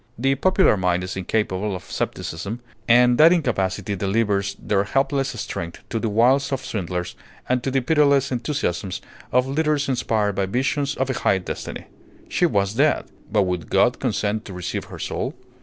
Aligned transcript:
The 0.17 0.33
popular 0.33 0.77
mind 0.77 1.03
is 1.03 1.15
incapable 1.15 1.75
of 1.75 1.83
scepticism; 1.83 2.59
and 2.87 3.19
that 3.19 3.31
incapacity 3.31 3.95
delivers 3.95 4.55
their 4.57 4.83
helpless 4.83 5.39
strength 5.39 5.83
to 5.89 5.99
the 5.99 6.09
wiles 6.09 6.51
of 6.51 6.65
swindlers 6.65 7.13
and 7.47 7.61
to 7.61 7.69
the 7.69 7.81
pitiless 7.81 8.31
enthusiasms 8.31 8.99
of 9.31 9.45
leaders 9.45 9.87
inspired 9.87 10.33
by 10.33 10.47
visions 10.47 10.95
of 10.95 11.11
a 11.11 11.19
high 11.19 11.37
destiny. 11.37 11.85
She 12.29 12.47
was 12.47 12.73
dead. 12.73 13.05
But 13.31 13.43
would 13.43 13.69
God 13.69 13.99
consent 13.99 14.43
to 14.45 14.53
receive 14.53 14.85
her 14.85 14.97
soul? 14.97 15.35